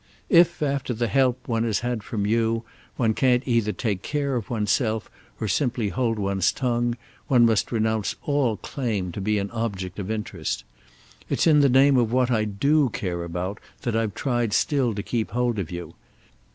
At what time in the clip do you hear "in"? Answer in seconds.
11.45-11.59